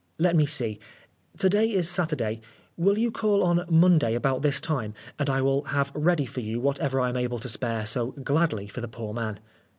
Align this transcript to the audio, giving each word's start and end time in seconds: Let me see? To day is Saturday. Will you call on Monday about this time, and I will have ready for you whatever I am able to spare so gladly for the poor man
Let 0.17 0.35
me 0.35 0.47
see? 0.47 0.79
To 1.37 1.47
day 1.47 1.71
is 1.71 1.87
Saturday. 1.87 2.41
Will 2.75 2.97
you 2.97 3.11
call 3.11 3.43
on 3.43 3.65
Monday 3.69 4.15
about 4.15 4.41
this 4.41 4.59
time, 4.59 4.95
and 5.19 5.29
I 5.29 5.43
will 5.43 5.61
have 5.65 5.91
ready 5.93 6.25
for 6.25 6.39
you 6.39 6.59
whatever 6.59 6.99
I 6.99 7.09
am 7.09 7.17
able 7.17 7.37
to 7.37 7.47
spare 7.47 7.85
so 7.85 8.07
gladly 8.13 8.67
for 8.67 8.81
the 8.81 8.87
poor 8.87 9.13
man 9.13 9.39